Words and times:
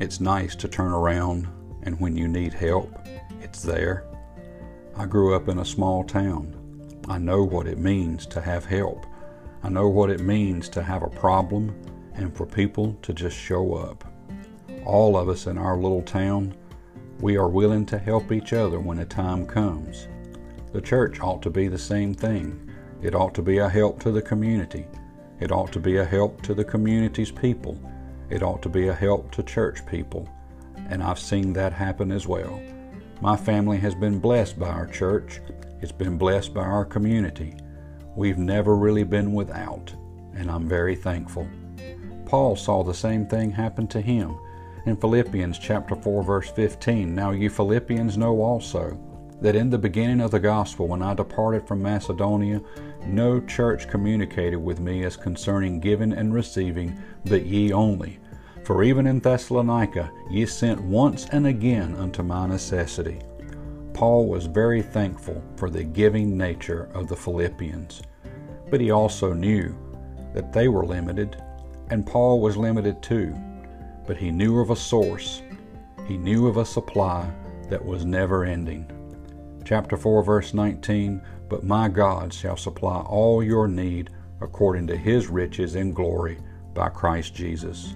It's 0.00 0.18
nice 0.18 0.56
to 0.56 0.66
turn 0.66 0.92
around 0.92 1.46
and 1.82 2.00
when 2.00 2.16
you 2.16 2.26
need 2.26 2.54
help, 2.54 2.90
it's 3.42 3.62
there. 3.62 4.06
I 4.96 5.04
grew 5.04 5.34
up 5.34 5.48
in 5.48 5.58
a 5.58 5.64
small 5.64 6.04
town. 6.04 6.56
I 7.06 7.18
know 7.18 7.44
what 7.44 7.66
it 7.66 7.76
means 7.76 8.24
to 8.28 8.40
have 8.40 8.64
help. 8.64 9.04
I 9.62 9.68
know 9.68 9.90
what 9.90 10.08
it 10.08 10.20
means 10.20 10.70
to 10.70 10.82
have 10.82 11.02
a 11.02 11.10
problem 11.10 11.74
and 12.14 12.34
for 12.34 12.46
people 12.46 12.96
to 13.02 13.12
just 13.12 13.36
show 13.36 13.74
up. 13.74 14.02
All 14.86 15.18
of 15.18 15.28
us 15.28 15.46
in 15.46 15.58
our 15.58 15.76
little 15.76 16.02
town, 16.02 16.54
we 17.20 17.36
are 17.36 17.50
willing 17.50 17.84
to 17.86 17.98
help 17.98 18.32
each 18.32 18.54
other 18.54 18.80
when 18.80 18.96
the 18.96 19.04
time 19.04 19.46
comes. 19.46 20.08
The 20.72 20.80
church 20.80 21.20
ought 21.20 21.42
to 21.42 21.50
be 21.50 21.68
the 21.68 21.76
same 21.76 22.14
thing. 22.14 22.70
It 23.02 23.14
ought 23.14 23.34
to 23.34 23.42
be 23.42 23.58
a 23.58 23.68
help 23.68 24.00
to 24.00 24.12
the 24.12 24.22
community. 24.22 24.86
It 25.40 25.52
ought 25.52 25.72
to 25.72 25.78
be 25.78 25.98
a 25.98 26.04
help 26.06 26.40
to 26.42 26.54
the 26.54 26.64
community's 26.64 27.30
people. 27.30 27.78
It 28.30 28.42
ought 28.42 28.62
to 28.62 28.68
be 28.68 28.88
a 28.88 28.94
help 28.94 29.30
to 29.32 29.42
church 29.42 29.84
people. 29.86 30.28
And 30.88 31.02
I've 31.02 31.18
seen 31.18 31.52
that 31.54 31.72
happen 31.72 32.12
as 32.12 32.26
well. 32.26 32.62
My 33.20 33.36
family 33.36 33.78
has 33.78 33.94
been 33.94 34.18
blessed 34.18 34.58
by 34.58 34.68
our 34.68 34.86
church. 34.86 35.40
It's 35.80 35.92
been 35.92 36.16
blessed 36.16 36.54
by 36.54 36.62
our 36.62 36.84
community. 36.84 37.56
We've 38.16 38.38
never 38.38 38.76
really 38.76 39.04
been 39.04 39.32
without, 39.34 39.92
and 40.34 40.50
I'm 40.50 40.68
very 40.68 40.96
thankful. 40.96 41.48
Paul 42.24 42.56
saw 42.56 42.82
the 42.82 42.94
same 42.94 43.26
thing 43.26 43.50
happen 43.50 43.86
to 43.88 44.00
him 44.00 44.38
in 44.86 44.96
Philippians 44.96 45.58
chapter 45.58 45.94
4 45.96 46.22
verse 46.22 46.50
15. 46.50 47.14
Now 47.14 47.32
you 47.32 47.50
Philippians 47.50 48.16
know 48.16 48.40
also 48.40 48.98
that 49.40 49.56
in 49.56 49.70
the 49.70 49.78
beginning 49.78 50.20
of 50.20 50.30
the 50.30 50.40
gospel 50.40 50.88
when 50.88 51.02
I 51.02 51.14
departed 51.14 51.66
from 51.66 51.82
Macedonia 51.82 52.60
no 53.06 53.40
church 53.40 53.88
communicated 53.88 54.58
with 54.58 54.80
me 54.80 55.04
as 55.04 55.16
concerning 55.16 55.80
giving 55.80 56.12
and 56.12 56.34
receiving 56.34 57.00
but 57.24 57.46
ye 57.46 57.72
only. 57.72 58.18
For 58.64 58.82
even 58.82 59.06
in 59.06 59.20
Thessalonica 59.20 60.10
ye 60.30 60.46
sent 60.46 60.80
once 60.80 61.26
and 61.32 61.46
again 61.46 61.96
unto 61.96 62.22
my 62.22 62.46
necessity. 62.46 63.20
Paul 63.94 64.28
was 64.28 64.46
very 64.46 64.82
thankful 64.82 65.42
for 65.56 65.70
the 65.70 65.84
giving 65.84 66.36
nature 66.36 66.90
of 66.94 67.08
the 67.08 67.16
Philippians, 67.16 68.02
but 68.70 68.80
he 68.80 68.90
also 68.90 69.32
knew 69.32 69.74
that 70.34 70.52
they 70.52 70.68
were 70.68 70.86
limited, 70.86 71.42
and 71.90 72.06
Paul 72.06 72.40
was 72.40 72.56
limited 72.56 73.02
too 73.02 73.34
but 74.10 74.16
he 74.16 74.32
knew 74.32 74.58
of 74.58 74.70
a 74.70 74.76
source. 74.76 75.40
He 76.08 76.16
knew 76.16 76.48
of 76.48 76.56
a 76.56 76.64
supply 76.64 77.30
that 77.68 77.84
was 77.84 78.04
never 78.04 78.44
ending. 78.44 78.90
Chapter 79.64 79.96
4, 79.96 80.22
verse 80.22 80.54
19 80.54 81.22
But 81.48 81.64
my 81.64 81.88
God 81.88 82.32
shall 82.32 82.56
supply 82.56 83.00
all 83.00 83.42
your 83.42 83.68
need 83.68 84.10
according 84.40 84.86
to 84.88 84.96
his 84.96 85.28
riches 85.28 85.74
in 85.74 85.92
glory 85.92 86.38
by 86.74 86.88
Christ 86.88 87.34
Jesus. 87.34 87.94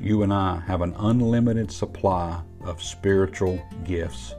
You 0.00 0.22
and 0.22 0.32
I 0.32 0.60
have 0.60 0.82
an 0.82 0.94
unlimited 0.98 1.70
supply 1.70 2.40
of 2.62 2.82
spiritual 2.82 3.62
gifts, 3.84 4.34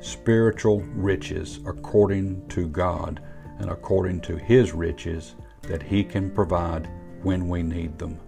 spiritual 0.00 0.80
riches 0.94 1.60
according 1.66 2.46
to 2.48 2.68
God 2.68 3.22
and 3.58 3.70
according 3.70 4.20
to 4.22 4.36
his 4.36 4.72
riches 4.72 5.36
that 5.62 5.82
he 5.82 6.02
can 6.04 6.30
provide 6.30 6.88
when 7.22 7.48
we 7.48 7.62
need 7.62 7.98
them. 7.98 8.18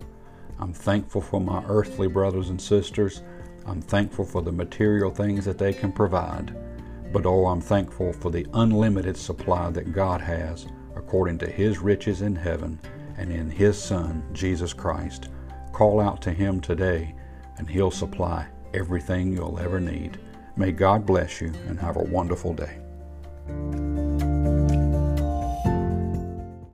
I'm 0.59 0.72
thankful 0.72 1.20
for 1.20 1.41
my 1.41 1.64
earthly 1.66 2.06
brothers 2.06 2.50
and 2.50 2.61
sisters. 2.61 3.22
I'm 3.66 3.83
thankful 3.83 4.25
for 4.25 4.42
the 4.42 4.53
material 4.53 5.11
things 5.11 5.44
that 5.44 5.59
they 5.59 5.72
can 5.72 5.92
provide. 5.92 6.56
But 7.15 7.27
oh, 7.27 7.47
I'm 7.47 7.61
thankful 7.61 8.12
for 8.12 8.33
the 8.33 8.45
unlimited 8.55 9.17
supply 9.17 9.70
that 9.70 9.93
God 9.93 10.20
has 10.20 10.67
according 10.97 11.39
to 11.39 11.47
His 11.47 11.79
riches 11.79 12.23
in 12.23 12.34
heaven 12.34 12.81
and 13.16 13.31
in 13.31 13.49
His 13.49 13.81
Son, 13.81 14.25
Jesus 14.33 14.72
Christ. 14.72 15.28
Call 15.72 16.00
out 16.00 16.21
to 16.22 16.33
Him 16.33 16.61
today, 16.61 17.15
and 17.56 17.71
He'll 17.71 17.93
supply 17.93 18.49
everything 18.75 19.33
you'll 19.33 19.61
ever 19.61 19.78
need. 19.78 20.19
May 20.56 20.72
God 20.72 21.06
bless 21.06 21.41
you 21.41 21.53
and 21.69 21.78
have 21.78 21.97
a 21.97 22.03
wonderful 22.03 22.53
day. 22.53 22.81